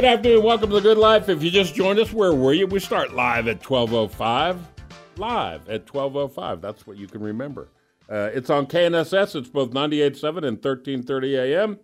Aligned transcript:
Good 0.00 0.04
afternoon. 0.04 0.44
Welcome 0.44 0.70
to 0.70 0.76
The 0.76 0.80
Good 0.80 0.96
Life. 0.96 1.28
If 1.28 1.42
you 1.42 1.50
just 1.50 1.74
joined 1.74 1.98
us, 1.98 2.12
where 2.12 2.32
were 2.32 2.52
you? 2.52 2.68
We 2.68 2.78
start 2.78 3.14
live 3.14 3.48
at 3.48 3.60
12.05. 3.60 4.60
Live 5.16 5.68
at 5.68 5.86
12.05. 5.86 6.60
That's 6.60 6.86
what 6.86 6.96
you 6.96 7.08
can 7.08 7.20
remember. 7.20 7.70
Uh, 8.08 8.30
it's 8.32 8.48
on 8.48 8.66
KNSS. 8.66 9.34
It's 9.34 9.48
both 9.48 9.72
98.7 9.72 10.46
and 10.46 10.64
1330 10.64 11.36
AM. 11.36 11.80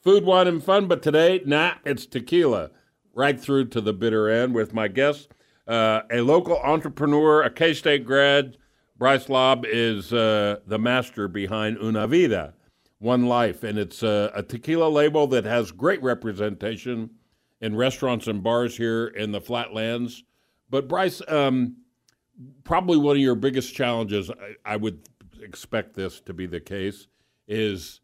Food, 0.00 0.24
wine, 0.24 0.46
and 0.46 0.64
fun. 0.64 0.88
But 0.88 1.02
today, 1.02 1.42
nah, 1.44 1.74
it's 1.84 2.06
tequila. 2.06 2.70
Right 3.12 3.38
through 3.38 3.66
to 3.66 3.82
the 3.82 3.92
bitter 3.92 4.30
end 4.30 4.54
with 4.54 4.72
my 4.72 4.88
guest, 4.88 5.28
uh, 5.66 6.00
a 6.10 6.22
local 6.22 6.58
entrepreneur, 6.60 7.42
a 7.42 7.50
K-State 7.50 8.06
grad. 8.06 8.56
Bryce 8.96 9.28
Lobb 9.28 9.66
is 9.68 10.10
uh, 10.10 10.60
the 10.66 10.78
master 10.78 11.28
behind 11.28 11.76
Una 11.82 12.06
Vida, 12.06 12.54
One 12.98 13.26
Life. 13.26 13.62
And 13.62 13.78
it's 13.78 14.02
uh, 14.02 14.30
a 14.34 14.42
tequila 14.42 14.88
label 14.88 15.26
that 15.26 15.44
has 15.44 15.70
great 15.70 16.02
representation 16.02 17.10
in 17.60 17.76
restaurants 17.76 18.26
and 18.26 18.42
bars 18.42 18.76
here 18.76 19.08
in 19.08 19.32
the 19.32 19.40
flatlands. 19.40 20.24
But 20.70 20.88
Bryce, 20.88 21.20
um, 21.28 21.76
probably 22.64 22.96
one 22.96 23.16
of 23.16 23.22
your 23.22 23.34
biggest 23.34 23.74
challenges, 23.74 24.30
I, 24.30 24.74
I, 24.74 24.76
would 24.76 25.00
expect 25.40 25.94
this 25.94 26.20
to 26.20 26.32
be 26.32 26.46
the 26.46 26.60
case, 26.60 27.08
is 27.46 28.00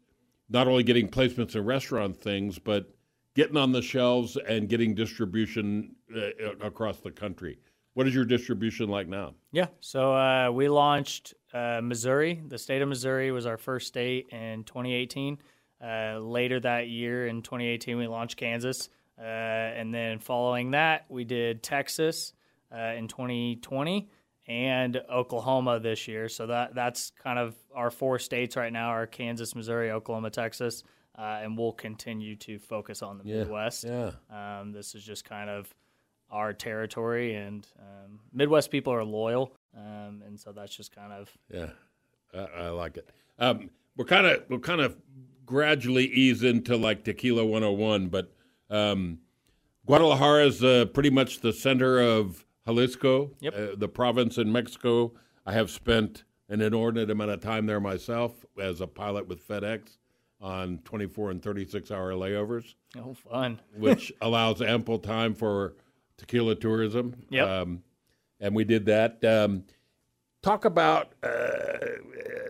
not 0.49 0.67
only 0.67 0.83
getting 0.83 1.07
placements 1.07 1.55
in 1.55 1.63
restaurant 1.63 2.17
things, 2.17 2.59
but 2.59 2.89
getting 3.35 3.57
on 3.57 3.71
the 3.71 3.81
shelves 3.81 4.37
and 4.47 4.67
getting 4.67 4.95
distribution 4.95 5.95
uh, 6.15 6.55
across 6.61 6.99
the 6.99 7.11
country. 7.11 7.59
What 7.93 8.07
is 8.07 8.15
your 8.15 8.25
distribution 8.25 8.89
like 8.89 9.07
now? 9.07 9.35
Yeah, 9.51 9.67
so 9.79 10.13
uh, 10.13 10.51
we 10.51 10.67
launched 10.67 11.33
uh, 11.53 11.79
Missouri. 11.81 12.41
The 12.47 12.57
state 12.57 12.81
of 12.81 12.89
Missouri 12.89 13.31
was 13.31 13.45
our 13.45 13.57
first 13.57 13.87
state 13.87 14.27
in 14.31 14.65
2018. 14.65 15.37
Uh, 15.81 16.19
later 16.19 16.59
that 16.59 16.87
year 16.89 17.27
in 17.27 17.41
2018, 17.41 17.97
we 17.97 18.07
launched 18.07 18.37
Kansas. 18.37 18.89
Uh, 19.17 19.21
and 19.21 19.93
then 19.93 20.19
following 20.19 20.71
that, 20.71 21.05
we 21.09 21.23
did 21.23 21.63
Texas 21.63 22.33
uh, 22.73 22.93
in 22.97 23.07
2020 23.07 24.09
and 24.47 25.01
Oklahoma 25.11 25.79
this 25.79 26.07
year. 26.07 26.29
So 26.29 26.47
that 26.47 26.75
that's 26.75 27.11
kind 27.11 27.39
of 27.39 27.55
our 27.73 27.89
four 27.89 28.19
states 28.19 28.55
right 28.55 28.71
now: 28.71 28.89
are 28.89 29.07
Kansas, 29.07 29.55
Missouri, 29.55 29.91
Oklahoma, 29.91 30.29
Texas, 30.29 30.83
uh, 31.17 31.39
and 31.41 31.57
we'll 31.57 31.71
continue 31.71 32.35
to 32.37 32.59
focus 32.59 33.01
on 33.01 33.17
the 33.17 33.23
yeah, 33.25 33.37
Midwest. 33.39 33.85
Yeah. 33.85 34.11
Um, 34.29 34.71
this 34.71 34.95
is 34.95 35.03
just 35.03 35.25
kind 35.25 35.49
of 35.49 35.73
our 36.29 36.53
territory, 36.53 37.35
and 37.35 37.65
um, 37.79 38.19
Midwest 38.33 38.69
people 38.69 38.93
are 38.93 39.03
loyal, 39.03 39.55
um, 39.75 40.21
and 40.25 40.39
so 40.39 40.51
that's 40.51 40.75
just 40.75 40.93
kind 40.93 41.13
of 41.13 41.29
yeah. 41.51 41.69
I, 42.33 42.65
I 42.65 42.69
like 42.69 42.97
it. 42.97 43.09
Um, 43.39 43.69
we're 43.95 44.05
kind 44.05 44.27
of 44.27 44.43
we're 44.49 44.59
kind 44.59 44.81
of 44.81 44.97
gradually 45.45 46.05
ease 46.05 46.43
into 46.43 46.75
like 46.75 47.03
Tequila 47.03 47.45
101, 47.45 48.07
but 48.07 48.34
um, 48.69 49.19
Guadalajara 49.85 50.45
is 50.45 50.63
uh, 50.63 50.85
pretty 50.93 51.09
much 51.09 51.41
the 51.41 51.53
center 51.53 51.99
of 51.99 52.45
Jalisco, 52.65 53.31
yep. 53.39 53.53
uh, 53.55 53.75
the 53.77 53.87
province 53.87 54.37
in 54.37 54.51
Mexico. 54.51 55.13
I 55.45 55.53
have 55.53 55.69
spent 55.69 56.23
an 56.49 56.61
inordinate 56.61 57.09
amount 57.09 57.31
of 57.31 57.41
time 57.41 57.65
there 57.65 57.79
myself 57.79 58.45
as 58.59 58.81
a 58.81 58.87
pilot 58.87 59.27
with 59.27 59.47
FedEx 59.47 59.97
on 60.41 60.79
24 60.83 61.31
and 61.31 61.41
36 61.41 61.91
hour 61.91 62.11
layovers. 62.11 62.75
Oh, 62.97 63.13
fun. 63.13 63.59
which 63.77 64.11
allows 64.21 64.61
ample 64.61 64.99
time 64.99 65.33
for 65.33 65.75
tequila 66.17 66.55
tourism. 66.55 67.15
Yep. 67.29 67.47
Um, 67.47 67.83
and 68.39 68.55
we 68.55 68.63
did 68.63 68.85
that. 68.85 69.23
Um, 69.23 69.63
talk 70.41 70.65
about 70.65 71.13
uh, 71.23 71.77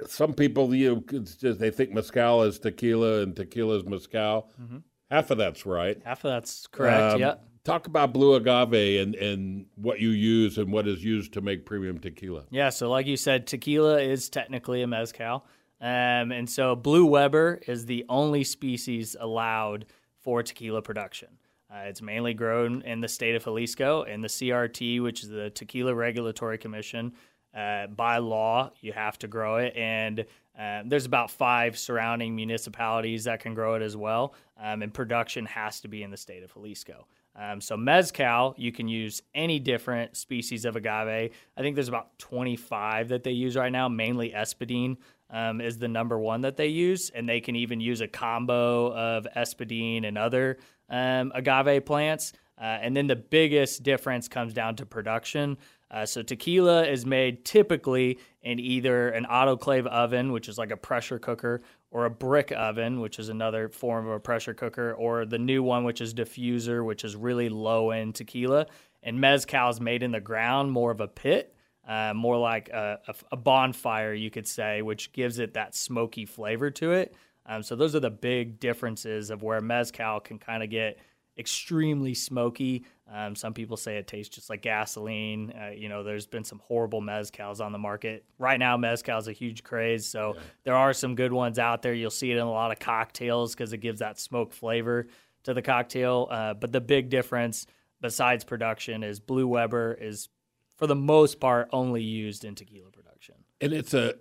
some 0.07 0.33
people, 0.33 0.73
you 0.73 1.03
know, 1.09 1.19
just, 1.21 1.59
they 1.59 1.69
think 1.69 1.91
mezcal 1.91 2.43
is 2.43 2.59
tequila 2.59 3.21
and 3.21 3.35
tequila 3.35 3.77
is 3.77 3.85
mezcal. 3.85 4.49
Mm-hmm. 4.61 4.77
Half 5.11 5.31
of 5.31 5.37
that's 5.37 5.65
right. 5.65 6.01
Half 6.03 6.25
of 6.25 6.31
that's 6.31 6.67
correct. 6.67 7.15
Um, 7.15 7.19
yeah. 7.19 7.35
Talk 7.63 7.87
about 7.87 8.13
blue 8.13 8.35
agave 8.35 9.01
and, 9.01 9.15
and 9.15 9.65
what 9.75 9.99
you 9.99 10.09
use 10.09 10.57
and 10.57 10.71
what 10.71 10.87
is 10.87 11.03
used 11.03 11.33
to 11.33 11.41
make 11.41 11.65
premium 11.65 11.99
tequila. 11.99 12.43
Yeah. 12.51 12.69
So, 12.69 12.89
like 12.89 13.07
you 13.07 13.17
said, 13.17 13.47
tequila 13.47 14.01
is 14.01 14.29
technically 14.29 14.81
a 14.83 14.87
mezcal. 14.87 15.45
Um, 15.81 16.31
and 16.31 16.49
so, 16.49 16.75
Blue 16.75 17.05
Weber 17.05 17.59
is 17.67 17.85
the 17.85 18.05
only 18.07 18.43
species 18.43 19.15
allowed 19.19 19.85
for 20.21 20.43
tequila 20.43 20.81
production. 20.81 21.29
Uh, 21.71 21.83
it's 21.85 22.01
mainly 22.01 22.33
grown 22.33 22.81
in 22.83 23.01
the 23.01 23.07
state 23.07 23.35
of 23.35 23.43
Jalisco, 23.43 24.03
and 24.03 24.23
the 24.23 24.27
CRT, 24.27 25.01
which 25.01 25.23
is 25.23 25.29
the 25.29 25.49
Tequila 25.49 25.93
Regulatory 25.93 26.57
Commission, 26.57 27.13
uh, 27.55 27.87
by 27.87 28.17
law, 28.17 28.71
you 28.81 28.93
have 28.93 29.17
to 29.19 29.27
grow 29.27 29.57
it. 29.57 29.75
And 29.75 30.25
um, 30.57 30.89
there's 30.89 31.05
about 31.05 31.31
five 31.31 31.77
surrounding 31.77 32.35
municipalities 32.35 33.25
that 33.25 33.39
can 33.39 33.53
grow 33.53 33.75
it 33.75 33.81
as 33.81 33.95
well. 33.95 34.33
Um, 34.61 34.81
and 34.81 34.93
production 34.93 35.45
has 35.45 35.81
to 35.81 35.87
be 35.87 36.03
in 36.03 36.11
the 36.11 36.17
state 36.17 36.43
of 36.43 36.53
Jalisco. 36.53 37.07
Um, 37.37 37.59
so 37.59 37.75
mezcal, 37.75 38.55
you 38.57 38.71
can 38.71 38.87
use 38.87 39.21
any 39.33 39.59
different 39.59 40.15
species 40.15 40.63
of 40.63 40.75
agave. 40.77 41.31
I 41.57 41.61
think 41.61 41.75
there's 41.75 41.89
about 41.89 42.17
25 42.19 43.09
that 43.09 43.23
they 43.23 43.31
use 43.31 43.57
right 43.57 43.71
now. 43.71 43.89
Mainly 43.89 44.31
espadín 44.31 44.97
um, 45.29 45.59
is 45.59 45.77
the 45.77 45.89
number 45.89 46.17
one 46.17 46.41
that 46.41 46.55
they 46.55 46.67
use, 46.67 47.09
and 47.09 47.27
they 47.27 47.41
can 47.41 47.55
even 47.57 47.81
use 47.81 47.99
a 47.99 48.07
combo 48.07 48.93
of 48.93 49.27
espadín 49.35 50.05
and 50.05 50.17
other 50.17 50.57
um, 50.89 51.33
agave 51.35 51.85
plants. 51.85 52.31
Uh, 52.57 52.63
and 52.81 52.95
then 52.95 53.07
the 53.07 53.17
biggest 53.17 53.83
difference 53.83 54.29
comes 54.29 54.53
down 54.53 54.77
to 54.77 54.85
production. 54.85 55.57
Uh, 55.91 56.05
so 56.05 56.21
tequila 56.21 56.85
is 56.85 57.05
made 57.05 57.45
typically 57.45 58.17
in 58.41 58.59
either 58.59 59.09
an 59.09 59.25
autoclave 59.25 59.85
oven, 59.87 60.31
which 60.31 60.49
is 60.49 60.57
like 60.57 60.71
a 60.71 60.77
pressure 60.77 61.19
cooker, 61.19 61.61
or 61.91 62.05
a 62.05 62.09
brick 62.09 62.51
oven, 62.51 62.99
which 62.99 63.19
is 63.19 63.29
another 63.29 63.69
form 63.69 64.07
of 64.07 64.13
a 64.13 64.19
pressure 64.19 64.53
cooker, 64.53 64.93
or 64.93 65.25
the 65.25 65.37
new 65.37 65.63
one, 65.63 65.83
which 65.83 66.01
is 66.01 66.13
diffuser, 66.13 66.83
which 66.83 67.03
is 67.03 67.15
really 67.15 67.49
low 67.49 67.91
end 67.91 68.15
tequila. 68.15 68.65
And 69.03 69.21
mezcal 69.21 69.69
is 69.69 69.79
made 69.79 70.03
in 70.03 70.11
the 70.11 70.19
ground, 70.19 70.71
more 70.71 70.91
of 70.91 70.99
a 70.99 71.07
pit, 71.07 71.55
uh, 71.87 72.13
more 72.15 72.37
like 72.37 72.69
a, 72.69 72.99
a, 73.31 73.37
bonfire, 73.37 74.13
you 74.13 74.31
could 74.31 74.47
say, 74.47 74.81
which 74.81 75.13
gives 75.13 75.37
it 75.37 75.53
that 75.53 75.75
smoky 75.75 76.25
flavor 76.25 76.71
to 76.71 76.93
it. 76.93 77.15
Um, 77.45 77.61
so 77.61 77.75
those 77.75 77.95
are 77.95 77.99
the 77.99 78.09
big 78.09 78.59
differences 78.59 79.29
of 79.29 79.43
where 79.43 79.61
mezcal 79.61 80.19
can 80.19 80.39
kind 80.39 80.63
of 80.63 80.71
get 80.71 80.97
extremely 81.37 82.13
smoky. 82.13 82.85
Um, 83.11 83.35
some 83.35 83.53
people 83.53 83.77
say 83.77 83.97
it 83.97 84.07
tastes 84.07 84.33
just 84.33 84.49
like 84.49 84.61
gasoline. 84.61 85.51
Uh, 85.51 85.69
you 85.69 85.89
know, 85.89 86.03
there's 86.03 86.25
been 86.25 86.43
some 86.43 86.59
horrible 86.59 87.01
mezcals 87.01 87.63
on 87.63 87.71
the 87.71 87.77
market. 87.77 88.25
Right 88.39 88.57
now, 88.57 88.77
mezcal 88.77 89.17
is 89.19 89.27
a 89.27 89.31
huge 89.31 89.63
craze. 89.63 90.07
So 90.07 90.33
yeah. 90.35 90.41
there 90.63 90.75
are 90.75 90.91
some 90.91 91.15
good 91.15 91.31
ones 91.31 91.59
out 91.59 91.81
there. 91.81 91.93
You'll 91.93 92.09
see 92.09 92.31
it 92.31 92.37
in 92.37 92.41
a 92.41 92.51
lot 92.51 92.71
of 92.71 92.79
cocktails 92.79 93.53
because 93.53 93.73
it 93.73 93.77
gives 93.77 93.99
that 93.99 94.19
smoke 94.19 94.53
flavor 94.53 95.07
to 95.43 95.53
the 95.53 95.61
cocktail. 95.61 96.27
Uh, 96.31 96.55
but 96.55 96.71
the 96.71 96.81
big 96.81 97.09
difference, 97.09 97.67
besides 98.01 98.43
production, 98.43 99.03
is 99.03 99.19
Blue 99.19 99.47
Weber 99.47 99.93
is, 99.93 100.29
for 100.77 100.87
the 100.87 100.95
most 100.95 101.39
part, 101.39 101.69
only 101.71 102.01
used 102.01 102.43
in 102.43 102.55
tequila 102.55 102.89
production. 102.89 103.35
And 103.61 103.71
it's 103.71 103.93
a 103.93 104.15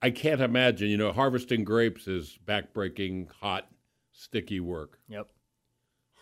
I 0.00 0.10
can't 0.10 0.40
imagine. 0.40 0.88
You 0.88 0.96
know, 0.96 1.12
harvesting 1.12 1.64
grapes 1.64 2.06
is 2.06 2.38
backbreaking, 2.46 3.28
hot, 3.40 3.68
sticky 4.12 4.60
work. 4.60 4.98
Yep. 5.08 5.28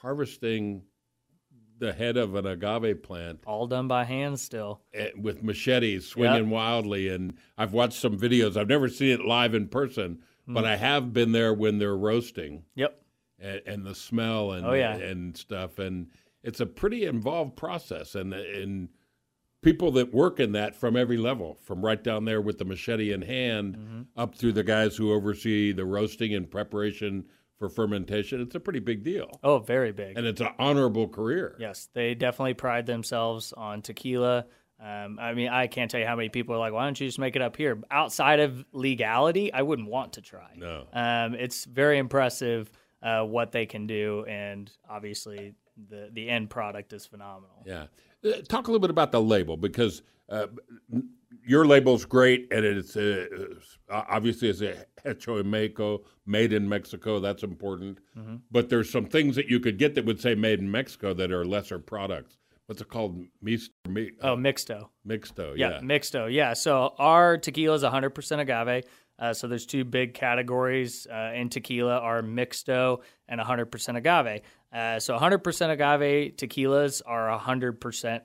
Harvesting 0.01 0.83
the 1.79 1.93
head 1.93 2.17
of 2.17 2.35
an 2.35 2.47
agave 2.47 3.03
plant 3.03 3.41
All 3.47 3.67
done 3.67 3.87
by 3.89 4.05
hand 4.05 4.39
still. 4.41 4.81
eh, 4.95 5.11
with 5.17 5.43
machetes 5.43 6.07
swinging 6.07 6.45
Yep. 6.45 6.53
wildly, 6.53 7.09
and 7.09 7.35
I've 7.59 7.73
watched 7.73 8.01
some 8.01 8.19
videos. 8.19 8.57
I've 8.57 8.69
never 8.69 8.89
seen 8.89 9.11
it 9.11 9.25
live 9.25 9.55
in 9.55 9.69
person, 9.69 10.21
but 10.49 10.65
I 10.65 10.77
have 10.77 11.13
been 11.13 11.33
there 11.33 11.53
when 11.53 11.79
they're 11.79 11.97
roasting. 11.97 12.65
Yep. 12.77 13.03
and, 13.39 13.61
and 13.67 13.85
the 13.85 13.95
smell 13.95 14.53
and 14.53 14.65
Oh, 14.67 14.73
yeah. 14.73 14.97
and 14.97 15.37
stuff 15.37 15.79
and 15.79 16.07
it's 16.43 16.61
a 16.61 16.67
pretty 16.67 17.05
involved 17.05 17.55
process 17.57 18.15
and 18.15 18.33
and 18.33 18.89
people 19.63 19.91
that 19.93 20.15
work 20.15 20.39
in 20.41 20.53
that 20.53 20.75
from 20.77 20.97
every 20.97 21.17
level 21.19 21.59
from 21.63 21.85
right 21.85 22.03
down 22.03 22.25
there 22.25 22.41
with 22.41 22.57
the 22.59 22.65
machete 22.65 23.13
in 23.13 23.21
hand 23.23 23.77
Mm-hmm. 23.77 24.03
up 24.17 24.35
through 24.35 24.53
the 24.53 24.63
guys 24.63 24.97
who 24.97 25.13
oversee 25.13 25.73
the 25.73 25.85
roasting 25.85 26.35
and 26.35 26.51
preparation 26.51 27.25
for 27.59 27.69
fermentation 27.69 28.41
it's 28.41 28.55
a 28.55 28.61
pretty 28.61 28.81
big 28.81 29.03
deal 29.03 29.39
Oh, 29.43 29.59
very 29.61 29.93
big. 29.93 30.17
and 30.19 30.27
it's 30.27 30.41
an 30.41 30.49
honorable 30.59 31.09
career 31.09 31.57
Yes, 31.59 31.89
they 31.95 32.15
definitely 32.15 32.55
pride 32.55 32.87
themselves 32.87 33.53
on 33.53 33.83
tequila. 33.83 34.47
Um, 34.79 35.19
I 35.19 35.33
mean, 35.33 35.49
I 35.49 35.69
can't 35.69 35.91
tell 35.91 36.01
you 36.01 36.07
how 36.07 36.17
many 36.17 36.29
people 36.29 36.55
are 36.55 36.59
like, 36.59 36.75
"Why 36.75 36.85
don't 36.85 37.01
you 37.01 37.07
just 37.09 37.19
make 37.19 37.35
it 37.35 37.41
up 37.41 37.57
here?" 37.57 37.81
Outside 37.91 38.41
of 38.41 38.63
legality, 38.73 39.51
I 39.51 39.63
wouldn't 39.63 39.89
want 39.89 40.13
to 40.15 40.21
try. 40.21 40.51
No. 40.55 40.87
um, 40.93 41.35
it's 41.35 41.65
very 41.65 41.97
impressive 41.97 42.71
uh, 43.03 43.23
what 43.23 43.53
they 43.53 43.65
can 43.65 43.87
do, 43.87 44.27
and 44.29 44.71
obviously 44.91 45.55
the 45.89 46.11
the 46.13 46.29
end 46.29 46.51
product 46.51 46.93
is 46.93 47.07
phenomenal. 47.07 47.63
yeah 47.65 47.87
Uh, 48.23 48.33
talk 48.49 48.67
a 48.69 48.71
little 48.71 48.81
bit 48.87 48.91
about 48.91 49.13
the 49.13 49.21
label 49.23 49.57
because 49.57 50.03
uh, 50.29 50.47
your 51.45 51.67
label's 51.67 52.05
great 52.05 52.47
and 52.53 52.65
it's 52.65 52.97
uh, 52.97 53.27
obviously 53.91 54.49
it's 54.49 54.61
a 54.61 54.75
hecho 55.05 55.39
en 55.39 55.49
mexico 55.51 56.01
made 56.25 56.53
in 56.53 56.69
mexico 56.69 57.19
that's 57.21 57.43
important 57.43 57.99
Mm-hmm. 58.17 58.37
but 58.51 58.69
there's 58.71 58.89
some 58.91 59.05
things 59.07 59.37
that 59.37 59.47
you 59.49 59.61
could 59.61 59.77
get 59.79 59.95
that 59.97 60.05
would 60.07 60.21
say 60.21 60.35
made 60.35 60.59
in 60.61 60.71
mexico 60.71 61.13
that 61.15 61.31
are 61.33 61.45
lesser 61.45 61.79
products 61.79 62.39
what's 62.67 62.81
it 62.81 62.89
called 62.89 63.23
Mis- 63.43 63.71
mi- 63.89 64.13
Oh, 64.23 64.37
mixto. 64.37 64.89
mixto 65.07 65.57
Yeah, 65.57 65.71
yeah, 65.75 65.81
mixto. 65.81 66.33
Yeah. 66.33 66.55
So 66.55 66.95
our 66.99 67.37
tequila 67.39 67.75
is 67.77 67.83
100% 67.85 68.41
agave. 68.41 68.85
Uh, 69.19 69.33
so 69.33 69.47
there's 69.49 69.67
two 69.67 69.85
big 69.85 70.15
categories 70.15 71.07
uh, 71.07 71.31
in 71.35 71.49
tequila: 71.49 71.97
are 71.99 72.23
mixto 72.23 73.03
and 73.29 73.41
100% 73.41 73.97
agave. 73.97 74.41
Uh, 74.73 74.99
so 74.99 75.17
100% 75.17 75.71
agave 75.71 76.37
tequilas 76.37 77.03
are 77.07 77.39
100% 77.39 78.21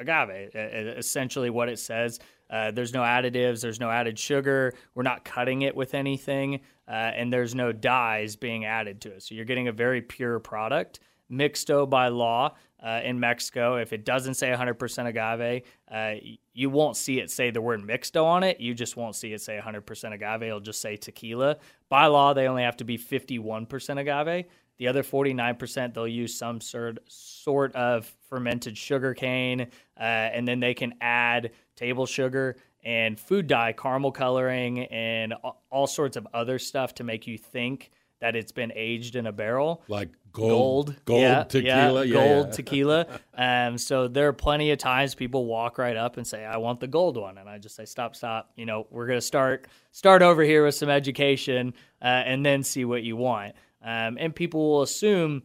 agave. 0.00 0.54
Essentially, 0.54 1.50
what 1.50 1.68
it 1.68 1.78
says. 1.78 2.18
Uh, 2.50 2.70
there's 2.70 2.92
no 2.92 3.02
additives. 3.02 3.60
There's 3.60 3.80
no 3.80 3.90
added 3.90 4.18
sugar. 4.18 4.74
We're 4.94 5.02
not 5.02 5.24
cutting 5.24 5.62
it 5.62 5.74
with 5.74 5.94
anything, 5.94 6.60
uh, 6.86 6.90
and 6.90 7.32
there's 7.32 7.54
no 7.54 7.72
dyes 7.72 8.36
being 8.36 8.64
added 8.64 9.00
to 9.02 9.10
it. 9.12 9.22
So 9.22 9.34
you're 9.34 9.44
getting 9.44 9.68
a 9.68 9.72
very 9.72 10.02
pure 10.02 10.38
product. 10.38 11.00
Mixto 11.32 11.88
by 11.88 12.08
law 12.08 12.54
uh, 12.84 13.00
in 13.02 13.18
Mexico, 13.18 13.76
if 13.76 13.94
it 13.94 14.04
doesn't 14.04 14.34
say 14.34 14.48
100% 14.48 15.06
agave, 15.06 15.62
uh, 15.90 16.14
you 16.52 16.68
won't 16.68 16.96
see 16.96 17.18
it 17.18 17.30
say 17.30 17.50
the 17.50 17.62
word 17.62 17.80
mixto 17.80 18.24
on 18.24 18.42
it. 18.42 18.60
You 18.60 18.74
just 18.74 18.96
won't 18.96 19.16
see 19.16 19.32
it 19.32 19.40
say 19.40 19.58
100% 19.58 20.12
agave. 20.12 20.42
It'll 20.42 20.60
just 20.60 20.82
say 20.82 20.96
tequila. 20.96 21.56
By 21.88 22.06
law, 22.06 22.34
they 22.34 22.46
only 22.46 22.62
have 22.62 22.76
to 22.76 22.84
be 22.84 22.98
51% 22.98 24.00
agave. 24.00 24.44
The 24.78 24.88
other 24.88 25.02
49%, 25.02 25.94
they'll 25.94 26.08
use 26.08 26.34
some 26.36 26.60
sort, 26.60 26.98
sort 27.08 27.74
of 27.74 28.12
fermented 28.28 28.76
sugar 28.76 29.14
cane, 29.14 29.68
uh, 29.98 30.02
and 30.02 30.46
then 30.46 30.60
they 30.60 30.74
can 30.74 30.94
add 31.00 31.52
table 31.76 32.06
sugar 32.06 32.56
and 32.84 33.18
food 33.18 33.46
dye, 33.46 33.72
caramel 33.72 34.12
coloring, 34.12 34.80
and 34.86 35.34
all 35.70 35.86
sorts 35.86 36.16
of 36.16 36.26
other 36.34 36.58
stuff 36.58 36.94
to 36.96 37.04
make 37.04 37.26
you 37.26 37.38
think 37.38 37.90
that 38.20 38.36
it's 38.36 38.52
been 38.52 38.72
aged 38.74 39.16
in 39.16 39.26
a 39.26 39.32
barrel 39.32 39.82
like 39.88 40.08
gold 40.32 40.86
gold, 40.86 41.04
gold 41.04 41.20
yeah, 41.20 41.44
tequila 41.44 42.04
yeah, 42.04 42.12
gold 42.14 42.52
tequila. 42.52 43.06
Um, 43.36 43.78
so 43.78 44.06
there 44.06 44.28
are 44.28 44.32
plenty 44.32 44.70
of 44.70 44.78
times 44.78 45.14
people 45.16 45.44
walk 45.44 45.76
right 45.76 45.96
up 45.96 46.18
and 46.18 46.26
say, 46.26 46.44
"I 46.44 46.56
want 46.58 46.78
the 46.78 46.86
gold 46.86 47.16
one," 47.16 47.36
and 47.36 47.48
I 47.48 47.58
just 47.58 47.74
say, 47.74 47.84
"Stop, 47.84 48.14
stop! 48.14 48.52
You 48.54 48.64
know, 48.64 48.86
we're 48.90 49.08
gonna 49.08 49.20
start 49.20 49.66
start 49.90 50.22
over 50.22 50.42
here 50.42 50.64
with 50.64 50.76
some 50.76 50.88
education, 50.88 51.74
uh, 52.00 52.04
and 52.04 52.46
then 52.46 52.62
see 52.62 52.84
what 52.84 53.02
you 53.02 53.16
want." 53.16 53.54
Um, 53.84 54.16
and 54.18 54.34
people 54.34 54.70
will 54.70 54.82
assume. 54.82 55.42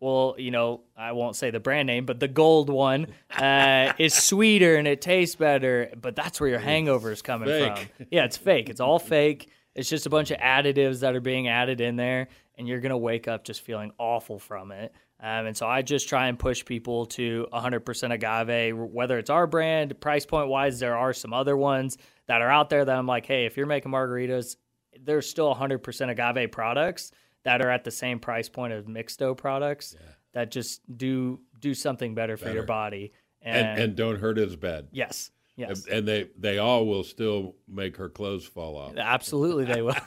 Well, 0.00 0.34
you 0.36 0.50
know, 0.50 0.80
I 0.96 1.12
won't 1.12 1.36
say 1.36 1.52
the 1.52 1.60
brand 1.60 1.86
name, 1.86 2.06
but 2.06 2.18
the 2.18 2.26
gold 2.26 2.68
one 2.68 3.06
uh, 3.30 3.92
is 4.00 4.12
sweeter 4.12 4.74
and 4.74 4.88
it 4.88 5.00
tastes 5.00 5.36
better. 5.36 5.92
But 6.00 6.16
that's 6.16 6.40
where 6.40 6.50
your 6.50 6.58
hangover 6.58 7.12
is 7.12 7.22
coming 7.22 7.48
fake. 7.48 7.92
from. 7.96 8.06
Yeah, 8.10 8.24
it's 8.24 8.36
fake. 8.36 8.68
It's 8.68 8.80
all 8.80 8.98
fake. 8.98 9.48
It's 9.76 9.88
just 9.88 10.06
a 10.06 10.10
bunch 10.10 10.32
of 10.32 10.38
additives 10.38 11.00
that 11.00 11.14
are 11.14 11.20
being 11.20 11.46
added 11.46 11.80
in 11.80 11.94
there, 11.94 12.28
and 12.58 12.66
you're 12.66 12.80
gonna 12.80 12.98
wake 12.98 13.28
up 13.28 13.44
just 13.44 13.62
feeling 13.62 13.92
awful 13.96 14.40
from 14.40 14.72
it. 14.72 14.92
Um, 15.20 15.46
and 15.46 15.56
so 15.56 15.68
I 15.68 15.82
just 15.82 16.08
try 16.08 16.26
and 16.26 16.36
push 16.36 16.64
people 16.64 17.06
to 17.06 17.46
100% 17.52 18.12
agave, 18.12 18.76
whether 18.76 19.18
it's 19.18 19.30
our 19.30 19.46
brand, 19.46 19.98
price 20.00 20.26
point 20.26 20.48
wise. 20.48 20.80
There 20.80 20.96
are 20.96 21.12
some 21.12 21.32
other 21.32 21.56
ones 21.56 21.96
that 22.26 22.42
are 22.42 22.50
out 22.50 22.70
there 22.70 22.84
that 22.84 22.96
I'm 22.96 23.06
like, 23.06 23.24
hey, 23.24 23.46
if 23.46 23.56
you're 23.56 23.66
making 23.66 23.92
margaritas, 23.92 24.56
there's 25.00 25.30
still 25.30 25.54
100% 25.54 26.10
agave 26.10 26.50
products 26.50 27.12
that 27.44 27.60
are 27.60 27.70
at 27.70 27.84
the 27.84 27.90
same 27.90 28.18
price 28.18 28.48
point 28.48 28.72
as 28.72 28.84
mixto 28.86 29.36
products 29.36 29.96
that 30.32 30.50
just 30.50 30.80
do 30.96 31.40
do 31.60 31.74
something 31.74 32.14
better 32.14 32.36
for 32.36 32.50
your 32.50 32.64
body. 32.64 33.12
And, 33.40 33.66
and, 33.66 33.80
and 33.80 33.96
don't 33.96 34.20
hurt 34.20 34.38
as 34.38 34.54
bad 34.54 34.86
yes, 34.92 35.32
yes, 35.56 35.86
and 35.86 36.06
they 36.06 36.28
they 36.38 36.58
all 36.58 36.86
will 36.86 37.02
still 37.02 37.56
make 37.66 37.96
her 37.96 38.08
clothes 38.08 38.44
fall 38.44 38.76
off 38.76 38.96
absolutely 38.96 39.64
they 39.64 39.82
will. 39.82 39.96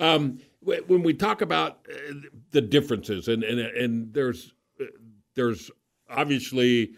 Um, 0.00 0.40
when 0.62 1.02
we 1.02 1.12
talk 1.12 1.42
about 1.42 1.86
uh, 1.90 2.14
the 2.50 2.62
differences, 2.62 3.28
and 3.28 3.44
and 3.44 3.60
and 3.60 4.14
there's 4.14 4.54
uh, 4.80 4.86
there's 5.34 5.70
obviously 6.08 6.96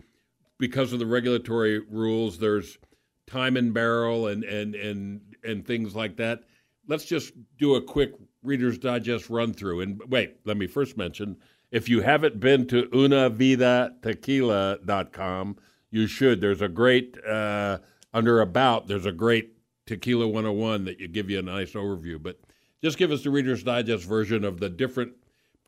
because 0.58 0.92
of 0.92 1.00
the 1.00 1.06
regulatory 1.06 1.80
rules, 1.80 2.38
there's 2.38 2.78
time 3.26 3.56
and 3.56 3.74
barrel 3.74 4.28
and 4.28 4.44
and 4.44 4.76
and 4.76 5.20
and 5.42 5.66
things 5.66 5.96
like 5.96 6.16
that. 6.16 6.44
Let's 6.86 7.04
just 7.04 7.32
do 7.58 7.74
a 7.74 7.82
quick 7.82 8.14
Reader's 8.42 8.78
Digest 8.78 9.30
run 9.30 9.52
through. 9.52 9.80
And 9.80 10.00
wait, 10.08 10.36
let 10.44 10.56
me 10.56 10.66
first 10.66 10.96
mention 10.96 11.36
if 11.70 11.88
you 11.88 12.00
haven't 12.02 12.40
been 12.40 12.66
to 12.68 12.84
unavidatequila.com, 12.84 15.56
you 15.90 16.06
should. 16.06 16.40
There's 16.40 16.62
a 16.62 16.68
great 16.68 17.18
uh, 17.24 17.78
under 18.12 18.40
about. 18.40 18.88
There's 18.88 19.06
a 19.06 19.12
great 19.12 19.56
Tequila 19.86 20.26
101 20.26 20.84
that 20.84 21.00
you 21.00 21.08
give 21.08 21.30
you 21.30 21.38
a 21.38 21.42
nice 21.42 21.72
overview. 21.72 22.22
But 22.22 22.38
just 22.82 22.98
give 22.98 23.10
us 23.10 23.22
the 23.22 23.30
Reader's 23.30 23.62
Digest 23.62 24.04
version 24.04 24.44
of 24.44 24.60
the 24.60 24.68
different 24.68 25.14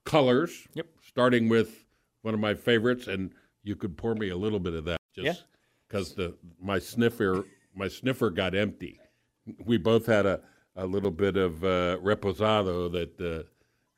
colors. 0.04 0.69
Yep. 0.75 0.87
Starting 1.02 1.49
with 1.49 1.87
one 2.23 2.35
of 2.35 2.40
my 2.40 2.54
favorites, 2.54 3.07
and 3.07 3.33
you 3.62 3.76
could 3.76 3.97
pour 3.97 4.14
me 4.14 4.31
a 4.31 4.37
little 4.37 4.61
bit 4.61 4.75
of 4.75 4.85
that, 4.85 5.00
just 5.14 5.45
because 5.88 6.14
the 6.14 6.35
my 6.61 6.78
sniffer 6.78 7.47
my 7.75 7.88
sniffer 7.88 8.31
got 8.31 8.54
empty. 8.54 9.00
We 9.64 9.78
both 9.78 10.07
had 10.07 10.26
a, 10.26 10.40
a 10.76 10.87
little 10.87 11.11
bit 11.11 11.37
of 11.37 11.64
uh, 11.64 11.99
reposado 11.99 12.90
that 12.93 13.21
uh, 13.21 13.43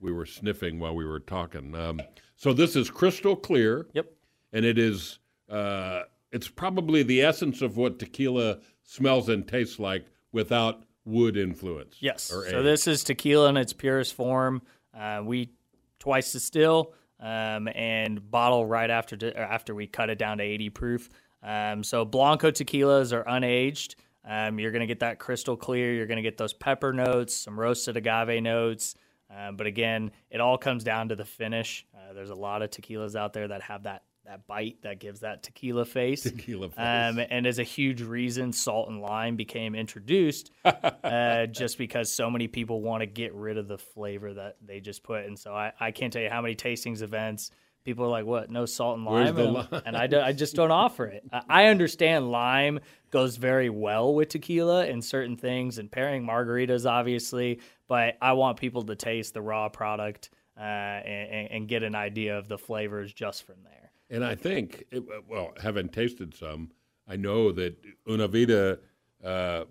we 0.00 0.12
were 0.12 0.26
sniffing 0.26 0.78
while 0.78 0.94
we 0.94 1.04
were 1.04 1.20
talking. 1.20 1.74
Um, 1.74 2.00
so 2.36 2.52
this 2.52 2.76
is 2.76 2.90
crystal 2.90 3.36
clear 3.36 3.86
yep. 3.92 4.12
and 4.52 4.64
it 4.64 4.78
is 4.78 5.18
uh, 5.48 6.02
it's 6.32 6.48
probably 6.48 7.02
the 7.02 7.22
essence 7.22 7.62
of 7.62 7.76
what 7.76 7.98
tequila 7.98 8.58
smells 8.82 9.28
and 9.28 9.46
tastes 9.46 9.78
like 9.78 10.06
without 10.32 10.84
wood 11.04 11.36
influence. 11.36 11.96
Yes. 12.00 12.24
So 12.24 12.62
this 12.62 12.86
is 12.86 13.04
tequila 13.04 13.48
in 13.48 13.56
its 13.56 13.72
purest 13.72 14.14
form. 14.14 14.62
Uh, 14.92 15.22
we 15.24 15.50
twice 15.98 16.32
distill 16.32 16.92
um, 17.20 17.68
and 17.74 18.30
bottle 18.30 18.66
right 18.66 18.90
after 18.90 19.16
di- 19.16 19.32
after 19.32 19.74
we 19.74 19.86
cut 19.86 20.10
it 20.10 20.18
down 20.18 20.38
to 20.38 20.44
80 20.44 20.70
proof. 20.70 21.08
Um, 21.42 21.84
so 21.84 22.04
blanco 22.04 22.50
tequilas 22.50 23.12
are 23.12 23.24
unaged. 23.24 23.94
Um, 24.26 24.58
you're 24.58 24.72
going 24.72 24.80
to 24.80 24.86
get 24.86 25.00
that 25.00 25.18
crystal 25.18 25.56
clear. 25.56 25.94
You're 25.94 26.06
going 26.06 26.16
to 26.16 26.22
get 26.22 26.36
those 26.36 26.52
pepper 26.52 26.92
notes, 26.92 27.34
some 27.34 27.58
roasted 27.58 27.96
agave 27.96 28.42
notes. 28.42 28.96
Um, 29.34 29.56
but 29.56 29.66
again, 29.66 30.10
it 30.30 30.40
all 30.40 30.58
comes 30.58 30.84
down 30.84 31.08
to 31.08 31.16
the 31.16 31.24
finish. 31.24 31.86
Uh, 31.94 32.12
there's 32.12 32.30
a 32.30 32.34
lot 32.34 32.62
of 32.62 32.70
tequilas 32.70 33.16
out 33.16 33.32
there 33.32 33.48
that 33.48 33.62
have 33.62 33.84
that 33.84 34.02
that 34.26 34.46
bite 34.48 34.82
that 34.82 34.98
gives 34.98 35.20
that 35.20 35.42
tequila 35.44 35.84
face. 35.84 36.22
Tequila 36.24 36.68
face. 36.68 36.78
Um, 36.78 37.20
and 37.30 37.46
is 37.46 37.58
a 37.58 37.64
huge 37.64 38.02
reason 38.02 38.52
salt 38.52 38.88
and 38.88 39.00
lime 39.00 39.36
became 39.36 39.74
introduced, 39.74 40.50
uh, 40.64 41.46
just 41.46 41.78
because 41.78 42.10
so 42.10 42.28
many 42.28 42.48
people 42.48 42.80
want 42.80 43.02
to 43.02 43.06
get 43.06 43.32
rid 43.34 43.56
of 43.56 43.68
the 43.68 43.78
flavor 43.78 44.34
that 44.34 44.56
they 44.64 44.80
just 44.80 45.02
put. 45.04 45.24
And 45.26 45.38
so 45.38 45.54
I, 45.54 45.72
I 45.78 45.92
can't 45.92 46.12
tell 46.12 46.22
you 46.22 46.30
how 46.30 46.42
many 46.42 46.56
tastings 46.56 47.02
events 47.02 47.52
people 47.86 48.04
are 48.04 48.08
like, 48.08 48.26
"What? 48.26 48.50
No 48.50 48.66
salt 48.66 48.98
and 48.98 49.06
lime?" 49.06 49.38
and, 49.38 49.54
lime? 49.54 49.82
and 49.86 49.96
I, 49.96 50.06
do, 50.06 50.20
I 50.20 50.32
just 50.32 50.54
don't 50.54 50.70
offer 50.70 51.06
it. 51.06 51.24
I, 51.48 51.66
understand 51.68 52.30
lime 52.30 52.80
goes 53.10 53.36
very 53.36 53.70
well 53.70 54.12
with 54.12 54.28
tequila 54.28 54.84
and 54.86 55.02
certain 55.02 55.36
things, 55.36 55.78
and 55.78 55.90
pairing 55.90 56.26
margaritas, 56.26 56.84
obviously. 56.90 57.60
But 57.88 58.18
I 58.20 58.34
want 58.34 58.58
people 58.58 58.82
to 58.84 58.94
taste 58.94 59.32
the 59.32 59.40
raw 59.40 59.70
product 59.70 60.30
uh, 60.58 60.60
and, 60.60 61.50
and 61.50 61.68
get 61.68 61.82
an 61.82 61.94
idea 61.94 62.36
of 62.36 62.48
the 62.48 62.58
flavors 62.58 63.14
just 63.14 63.46
from 63.46 63.56
there. 63.64 63.92
And 64.10 64.24
I 64.24 64.34
think, 64.34 64.84
it, 64.90 65.02
well, 65.28 65.52
having 65.62 65.88
tasted 65.88 66.34
some, 66.34 66.70
I 67.08 67.16
know 67.16 67.52
that 67.52 67.76
Una 68.08 68.28
Vida 68.28 68.78
uh, 69.24 69.64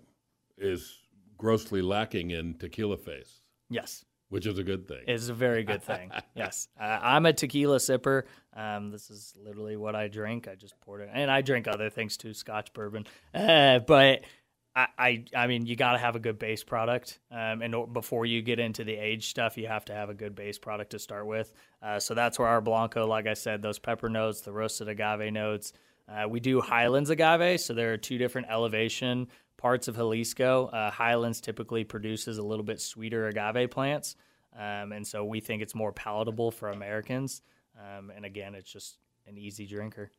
is 0.58 0.98
grossly 1.38 1.82
lacking 1.82 2.30
in 2.30 2.54
tequila 2.54 2.96
face, 2.96 3.42
Yes. 3.68 4.04
Which 4.28 4.46
is 4.46 4.58
a 4.58 4.64
good 4.64 4.88
thing. 4.88 5.02
is 5.06 5.28
a 5.28 5.34
very 5.34 5.64
good 5.64 5.82
thing. 5.82 6.10
yes, 6.34 6.68
uh, 6.80 6.98
I'm 7.02 7.26
a 7.26 7.32
tequila 7.32 7.78
sipper. 7.78 8.22
Um, 8.54 8.90
this 8.90 9.10
is 9.10 9.34
literally 9.42 9.76
what 9.76 9.94
I 9.94 10.08
drink. 10.08 10.48
I 10.48 10.54
just 10.54 10.78
poured 10.80 11.02
it, 11.02 11.10
and 11.12 11.30
I 11.30 11.42
drink 11.42 11.68
other 11.68 11.90
things 11.90 12.16
too, 12.16 12.34
Scotch 12.34 12.72
bourbon. 12.72 13.06
Uh, 13.34 13.80
but 13.80 14.22
I, 14.76 14.86
I, 14.98 15.24
I 15.34 15.46
mean, 15.46 15.64
you 15.64 15.74
got 15.74 15.92
to 15.92 15.98
have 15.98 16.16
a 16.16 16.20
good 16.20 16.38
base 16.38 16.62
product. 16.62 17.18
Um, 17.30 17.62
and 17.62 17.92
before 17.92 18.26
you 18.26 18.42
get 18.42 18.58
into 18.58 18.84
the 18.84 18.94
age 18.94 19.28
stuff, 19.30 19.56
you 19.56 19.66
have 19.66 19.86
to 19.86 19.94
have 19.94 20.10
a 20.10 20.14
good 20.14 20.34
base 20.34 20.58
product 20.58 20.90
to 20.90 20.98
start 20.98 21.26
with. 21.26 21.52
Uh, 21.82 21.98
so 21.98 22.14
that's 22.14 22.38
where 22.38 22.48
our 22.48 22.60
Blanco, 22.60 23.06
like 23.06 23.26
I 23.26 23.34
said, 23.34 23.62
those 23.62 23.78
pepper 23.78 24.10
notes, 24.10 24.42
the 24.42 24.52
roasted 24.52 24.88
agave 24.88 25.32
notes. 25.32 25.72
Uh, 26.08 26.28
we 26.28 26.40
do 26.40 26.60
Highlands 26.60 27.10
agave, 27.10 27.60
so 27.60 27.74
there 27.74 27.92
are 27.92 27.96
two 27.96 28.18
different 28.18 28.48
elevation 28.50 29.28
parts 29.56 29.88
of 29.88 29.96
Jalisco. 29.96 30.66
Uh, 30.66 30.90
Highlands 30.90 31.40
typically 31.40 31.84
produces 31.84 32.38
a 32.38 32.42
little 32.42 32.64
bit 32.64 32.80
sweeter 32.80 33.28
agave 33.28 33.70
plants. 33.70 34.16
Um, 34.54 34.92
and 34.92 35.06
so 35.06 35.24
we 35.24 35.40
think 35.40 35.62
it's 35.62 35.74
more 35.74 35.92
palatable 35.92 36.50
for 36.50 36.70
Americans. 36.70 37.42
Um, 37.78 38.10
and 38.14 38.24
again, 38.24 38.54
it's 38.54 38.70
just 38.70 38.98
an 39.26 39.36
easy 39.36 39.66
drinker. 39.66 40.10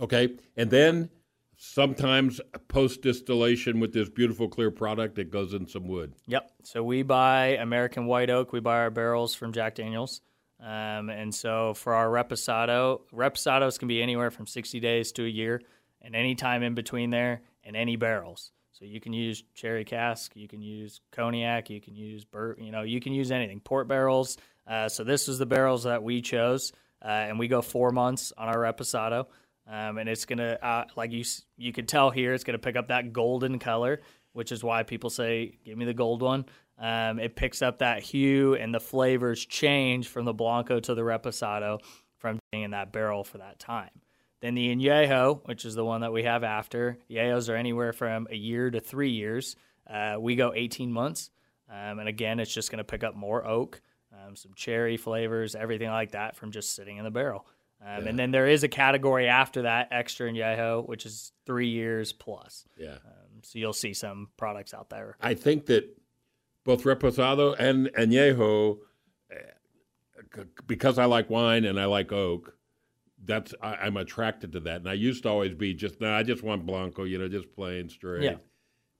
Okay, 0.00 0.36
and 0.56 0.70
then 0.70 1.08
sometimes 1.56 2.40
post 2.68 3.00
distillation 3.00 3.80
with 3.80 3.92
this 3.92 4.10
beautiful 4.10 4.48
clear 4.48 4.70
product, 4.70 5.18
it 5.18 5.30
goes 5.30 5.54
in 5.54 5.66
some 5.66 5.88
wood. 5.88 6.12
Yep. 6.26 6.50
So 6.64 6.82
we 6.82 7.02
buy 7.02 7.56
American 7.56 8.06
white 8.06 8.28
oak. 8.28 8.52
We 8.52 8.60
buy 8.60 8.78
our 8.78 8.90
barrels 8.90 9.34
from 9.34 9.52
Jack 9.52 9.76
Daniels. 9.76 10.20
Um, 10.60 11.10
and 11.10 11.34
so 11.34 11.74
for 11.74 11.94
our 11.94 12.08
reposado, 12.08 13.00
reposados 13.12 13.78
can 13.78 13.88
be 13.88 14.02
anywhere 14.02 14.30
from 14.30 14.46
60 14.46 14.80
days 14.80 15.12
to 15.12 15.24
a 15.24 15.28
year, 15.28 15.60
and 16.00 16.14
any 16.16 16.34
time 16.34 16.62
in 16.62 16.74
between 16.74 17.10
there, 17.10 17.42
and 17.62 17.76
any 17.76 17.96
barrels. 17.96 18.52
So 18.78 18.84
you 18.84 19.00
can 19.00 19.14
use 19.14 19.42
cherry 19.54 19.86
cask, 19.86 20.32
you 20.36 20.46
can 20.46 20.60
use 20.60 21.00
cognac, 21.10 21.70
you 21.70 21.80
can 21.80 21.96
use 21.96 22.26
bur- 22.26 22.56
you 22.58 22.70
know, 22.70 22.82
you 22.82 23.00
can 23.00 23.14
use 23.14 23.30
anything. 23.30 23.60
Port 23.60 23.88
barrels. 23.88 24.36
Uh, 24.66 24.90
so 24.90 25.02
this 25.02 25.28
is 25.28 25.38
the 25.38 25.46
barrels 25.46 25.84
that 25.84 26.02
we 26.02 26.20
chose, 26.20 26.72
uh, 27.02 27.08
and 27.08 27.38
we 27.38 27.48
go 27.48 27.62
four 27.62 27.90
months 27.90 28.34
on 28.36 28.48
our 28.48 28.58
reposado. 28.58 29.28
Um, 29.66 29.96
and 29.96 30.10
it's 30.10 30.26
gonna, 30.26 30.58
uh, 30.60 30.84
like 30.94 31.10
you, 31.10 31.24
you 31.56 31.72
can 31.72 31.86
tell 31.86 32.10
here, 32.10 32.34
it's 32.34 32.44
gonna 32.44 32.58
pick 32.58 32.76
up 32.76 32.88
that 32.88 33.14
golden 33.14 33.58
color, 33.58 34.02
which 34.34 34.52
is 34.52 34.62
why 34.62 34.82
people 34.82 35.08
say, 35.08 35.56
"Give 35.64 35.78
me 35.78 35.86
the 35.86 35.94
gold 35.94 36.20
one." 36.20 36.44
Um, 36.78 37.18
it 37.18 37.34
picks 37.34 37.62
up 37.62 37.78
that 37.78 38.02
hue, 38.02 38.56
and 38.56 38.74
the 38.74 38.80
flavors 38.80 39.46
change 39.46 40.08
from 40.08 40.26
the 40.26 40.34
blanco 40.34 40.80
to 40.80 40.94
the 40.94 41.00
reposado 41.00 41.80
from 42.18 42.38
being 42.52 42.64
in 42.64 42.70
that 42.72 42.92
barrel 42.92 43.24
for 43.24 43.38
that 43.38 43.58
time. 43.58 43.90
Then 44.40 44.54
the 44.54 44.74
añejo, 44.74 45.40
which 45.46 45.64
is 45.64 45.74
the 45.74 45.84
one 45.84 46.02
that 46.02 46.12
we 46.12 46.24
have 46.24 46.44
after, 46.44 46.98
añejos 47.10 47.48
are 47.48 47.56
anywhere 47.56 47.92
from 47.92 48.26
a 48.30 48.36
year 48.36 48.70
to 48.70 48.80
three 48.80 49.10
years. 49.10 49.56
Uh, 49.88 50.16
we 50.18 50.36
go 50.36 50.52
18 50.54 50.92
months, 50.92 51.30
um, 51.70 51.98
and 52.00 52.08
again, 52.08 52.38
it's 52.40 52.52
just 52.52 52.70
going 52.70 52.78
to 52.78 52.84
pick 52.84 53.02
up 53.04 53.14
more 53.14 53.46
oak, 53.46 53.80
um, 54.12 54.36
some 54.36 54.52
cherry 54.54 54.96
flavors, 54.96 55.54
everything 55.54 55.88
like 55.88 56.12
that 56.12 56.36
from 56.36 56.50
just 56.50 56.74
sitting 56.74 56.96
in 56.96 57.04
the 57.04 57.10
barrel. 57.10 57.46
Um, 57.80 58.06
And 58.06 58.18
then 58.18 58.30
there 58.30 58.46
is 58.46 58.62
a 58.64 58.68
category 58.68 59.28
after 59.28 59.62
that, 59.62 59.88
extra 59.90 60.30
añejo, 60.30 60.86
which 60.88 61.06
is 61.06 61.32
three 61.44 61.68
years 61.68 62.12
plus. 62.12 62.64
Yeah. 62.76 62.92
Um, 62.94 63.42
so 63.42 63.58
you'll 63.58 63.72
see 63.72 63.94
some 63.94 64.28
products 64.36 64.74
out 64.74 64.90
there. 64.90 65.16
I 65.20 65.34
think 65.34 65.66
that 65.66 65.84
both 66.64 66.82
reposado 66.84 67.54
and 67.58 67.88
añejo, 67.94 68.78
eh, 69.30 70.42
because 70.66 70.98
I 70.98 71.04
like 71.04 71.30
wine 71.30 71.64
and 71.64 71.78
I 71.78 71.84
like 71.84 72.12
oak, 72.12 72.56
that's 73.24 73.54
I, 73.62 73.76
I'm 73.76 73.96
attracted 73.96 74.52
to 74.52 74.60
that. 74.60 74.76
And 74.76 74.88
I 74.88 74.94
used 74.94 75.22
to 75.24 75.28
always 75.28 75.54
be 75.54 75.74
just 75.74 76.00
no, 76.00 76.12
I 76.12 76.22
just 76.22 76.42
want 76.42 76.66
blanco, 76.66 77.04
you 77.04 77.18
know, 77.18 77.28
just 77.28 77.52
plain 77.52 77.88
straight. 77.88 78.24
Yeah. 78.24 78.36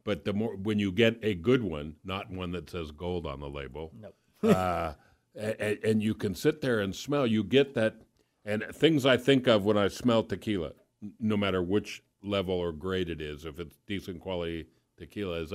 But 0.05 0.25
the 0.25 0.33
more 0.33 0.57
when 0.57 0.79
you 0.79 0.93
get 0.93 1.19
a 1.23 1.35
good 1.35 1.63
one, 1.63 1.97
not 2.05 2.31
one 2.31 2.53
that 2.53 2.71
says 2.71 2.91
gold 2.91 3.27
on 3.27 3.41
the 3.41 3.49
label, 3.49 3.93
Nope. 4.01 4.15
uh, 4.43 4.93
and, 5.35 5.79
and 5.85 6.03
you 6.03 6.15
can 6.15 6.35
sit 6.35 6.61
there 6.61 6.81
and 6.81 6.95
smell, 6.95 7.27
you 7.27 7.45
get 7.45 7.75
that. 7.75 7.97
And 8.45 8.65
things 8.73 9.05
I 9.05 9.17
think 9.17 9.49
of 9.49 9.65
when 9.65 9.77
I 9.77 9.89
smell 9.89 10.23
tequila, 10.23 10.73
no 11.19 11.37
matter 11.37 11.63
which 11.63 12.03
level 12.23 12.55
or 12.55 12.73
grade 12.73 13.11
it 13.11 13.21
is, 13.21 13.45
if 13.45 13.59
it's 13.59 13.77
decent 13.87 14.21
quality 14.21 14.67
tequila, 14.97 15.41
is 15.41 15.53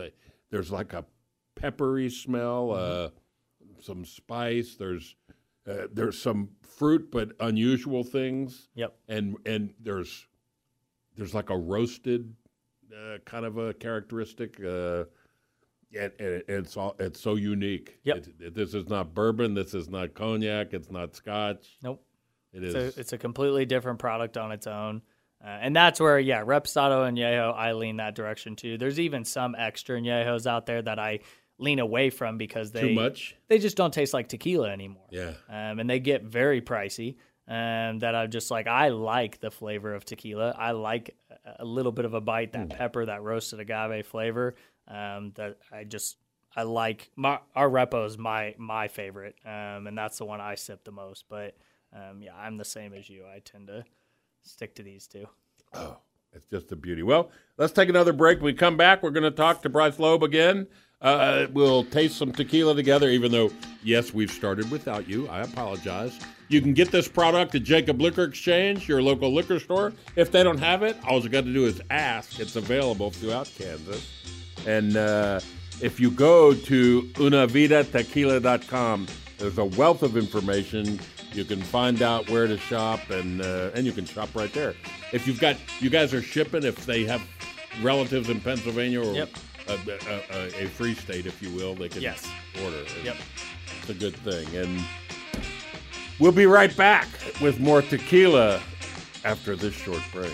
there's 0.50 0.72
like 0.72 0.92
a 0.92 1.06
peppery 1.56 2.10
smell, 2.10 2.72
uh, 2.72 3.10
some 3.82 4.04
spice. 4.04 4.76
There's 4.76 5.16
uh, 5.72 5.88
there's 5.94 6.20
some 6.22 6.50
fruit, 6.62 7.12
but 7.12 7.32
unusual 7.40 8.04
things, 8.04 8.70
Yep. 8.76 8.96
and 9.08 9.38
and 9.46 9.74
there's 9.80 10.28
there's 11.16 11.34
like 11.34 11.50
a 11.50 11.58
roasted 11.58 12.34
uh, 12.94 13.18
kind 13.26 13.46
of 13.46 13.58
a 13.58 13.74
characteristic. 13.74 14.60
Uh, 14.64 15.06
and, 15.94 16.12
and 16.20 16.44
it's 16.48 16.78
all 16.78 16.96
it's 17.00 17.20
so 17.20 17.36
unique. 17.36 18.00
Yep. 18.04 18.18
It- 18.18 18.28
it- 18.40 18.56
this 18.56 18.74
is 18.74 18.88
not 18.88 19.14
bourbon. 19.14 19.54
This 19.54 19.74
is 19.74 19.90
not 19.90 20.14
cognac. 20.14 20.74
It's 20.74 20.90
not 20.90 21.16
scotch. 21.16 21.78
Nope. 21.84 22.04
It 22.54 22.64
It's 22.64 22.76
is. 22.76 22.98
a, 22.98 23.00
it's 23.02 23.14
a 23.14 23.18
completely 23.18 23.66
different 23.66 24.00
product 24.00 24.38
on 24.38 24.52
its 24.52 24.68
own. 24.68 25.02
Uh, 25.44 25.48
and 25.48 25.76
that's 25.76 26.00
where, 26.00 26.20
yeah, 26.20 26.44
Reposado 26.44 27.08
and 27.08 27.18
añejo, 27.18 27.54
I 27.56 27.72
lean 27.74 27.98
that 27.98 28.14
direction 28.14 28.56
too. 28.56 28.78
There's 28.78 29.00
even 29.00 29.26
some 29.26 29.56
extra 29.58 30.00
añejos 30.00 30.46
out 30.46 30.66
there 30.66 30.82
that 30.82 31.00
I 31.00 31.20
lean 31.62 31.80
away 31.80 32.10
from 32.10 32.38
because 32.38 32.72
they 32.72 32.82
Too 32.90 32.94
much. 32.96 33.36
they 33.48 33.60
just 33.60 33.78
don't 33.78 33.94
taste 33.94 34.14
like 34.14 34.28
tequila 34.28 34.70
anymore. 34.70 35.06
Yeah. 35.12 35.34
Um, 35.48 35.80
and 35.80 35.90
they 35.90 36.00
get 36.00 36.24
very 36.24 36.62
pricey. 36.62 37.16
Um, 37.48 38.00
that 38.00 38.16
I'm 38.16 38.32
just 38.32 38.50
like, 38.50 38.68
I 38.68 38.90
like 38.90 39.40
the 39.42 39.52
flavor 39.52 39.94
of 39.94 40.06
tequila. 40.06 40.56
I 40.58 40.72
like 40.72 41.16
a- 41.60 41.66
little 41.66 41.92
bit 41.92 42.06
of 42.06 42.14
a 42.14 42.22
bite, 42.22 42.54
that 42.54 42.70
pepper, 42.70 43.06
that 43.06 43.24
roasted 43.24 43.60
agave 43.60 44.06
flavor. 44.08 44.56
Um, 44.88 45.34
that 45.36 45.58
I 45.72 45.84
just, 45.84 46.18
I 46.56 46.64
like. 46.64 47.10
My, 47.16 47.40
our 47.56 47.70
repo 47.70 48.06
is 48.06 48.18
my 48.18 48.56
my 48.58 48.88
favorite, 48.88 49.36
um, 49.46 49.88
and 49.88 49.98
that's 49.98 50.18
the 50.18 50.26
one 50.26 50.40
I 50.40 50.56
sip 50.56 50.84
the 50.84 50.92
most. 50.92 51.26
But 51.30 51.58
um, 51.94 52.22
yeah, 52.22 52.36
I'm 52.36 52.58
the 52.58 52.66
same 52.66 52.94
as 52.94 53.10
you. 53.10 53.24
I 53.26 53.40
tend 53.40 53.68
to 53.68 53.84
stick 54.44 54.76
to 54.76 54.84
these 54.84 55.08
two. 55.08 55.26
Oh, 55.74 55.98
it's 56.34 56.46
just 56.46 56.72
a 56.72 56.76
beauty. 56.76 57.04
Well, 57.04 57.32
let's 57.58 57.74
take 57.74 57.90
another 57.90 58.14
break. 58.14 58.38
When 58.38 58.46
we 58.46 58.54
come 58.54 58.78
back, 58.78 59.04
we're 59.04 59.12
going 59.12 59.24
to 59.24 59.32
talk 59.32 59.62
to 59.64 59.70
Bryce 59.70 60.00
Loeb 60.00 60.24
again. 60.24 60.68
Uh, 61.02 61.48
we'll 61.52 61.84
taste 61.86 62.18
some 62.18 62.32
tequila 62.32 62.76
together, 62.76 63.10
even 63.10 63.32
though, 63.32 63.52
yes, 63.84 64.14
we've 64.14 64.30
started 64.32 64.70
without 64.70 65.08
you. 65.08 65.28
I 65.30 65.42
apologize. 65.42 66.20
You 66.48 66.62
can 66.62 66.74
get 66.74 66.92
this 66.92 67.08
product 67.08 67.56
at 67.56 67.64
Jacob 67.64 68.00
Liquor 68.02 68.24
Exchange, 68.24 68.88
your 68.88 69.02
local 69.02 69.34
liquor 69.34 69.60
store. 69.60 69.94
If 70.16 70.32
they 70.32 70.44
don't 70.44 70.60
have 70.60 70.84
it, 70.84 70.98
all 71.08 71.20
you 71.22 71.30
got 71.30 71.46
to 71.46 71.54
do 71.54 71.66
is 71.66 71.82
ask. 71.90 72.40
It's 72.40 72.56
available 72.56 73.10
throughout 73.10 73.50
Kansas. 73.58 74.08
And 74.68 74.96
uh, 74.96 75.40
if 75.82 76.00
you 76.00 76.12
go 76.12 76.54
to 76.54 77.02
unavidatequila.com, 77.16 79.08
there's 79.38 79.58
a 79.58 79.66
wealth 79.66 80.04
of 80.04 80.18
information. 80.18 81.00
You 81.34 81.46
can 81.46 81.62
find 81.62 82.02
out 82.02 82.30
where 82.30 82.46
to 82.46 82.58
shop, 82.58 83.10
and 83.10 83.42
uh, 83.42 83.72
and 83.74 83.86
you 83.86 83.94
can 83.94 84.06
shop 84.06 84.30
right 84.36 84.52
there. 84.54 84.76
If 85.14 85.26
you've 85.26 85.40
got, 85.40 85.56
you 85.80 85.90
guys 85.90 86.14
are 86.14 86.22
shipping. 86.22 86.64
If 86.64 86.86
they 86.86 87.06
have 87.06 87.22
relatives 87.82 88.30
in 88.30 88.42
Pennsylvania 88.42 89.02
or 89.02 89.14
Yep. 89.14 89.30
A, 89.72 90.36
a, 90.38 90.64
a, 90.64 90.68
free 90.68 90.94
state, 90.94 91.26
if 91.26 91.42
you 91.42 91.50
will, 91.52 91.76
they 91.76 91.90
can 91.90 92.02
Yes. 92.02 92.28
order. 92.64 92.84
Yep. 93.04 93.18
it's 93.80 93.90
a 93.90 93.94
good 93.94 94.16
thing. 94.18 94.48
And 94.56 94.84
we'll 96.20 96.32
be 96.32 96.46
right 96.46 96.76
back 96.76 97.08
with 97.42 97.60
more 97.60 97.82
tequila 97.82 98.62
after 99.24 99.56
this 99.56 99.74
short 99.74 100.02
break. 100.12 100.34